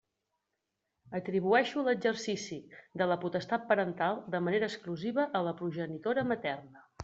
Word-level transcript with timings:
Atribueixo 1.19 1.83
l'exercici 1.87 2.57
de 3.03 3.09
la 3.13 3.19
potestat 3.27 3.69
parental 3.73 4.19
de 4.37 4.43
manera 4.49 4.73
exclusiva 4.73 5.31
a 5.41 5.47
la 5.51 5.57
progenitora 5.63 6.29
materna. 6.35 6.87